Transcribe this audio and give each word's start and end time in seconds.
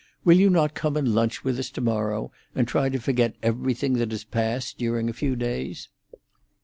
Will 0.25 0.39
you 0.39 0.49
not 0.49 0.73
come 0.73 0.97
and 0.97 1.13
lunch 1.13 1.43
with 1.43 1.59
us 1.59 1.69
to 1.69 1.79
morrow, 1.79 2.31
and 2.55 2.67
try 2.67 2.89
to 2.89 2.97
forget 2.99 3.35
everything 3.43 3.93
that 3.99 4.09
has 4.09 4.23
passed 4.23 4.79
during 4.79 5.09
a 5.09 5.13
few 5.13 5.35
days? 5.35 5.89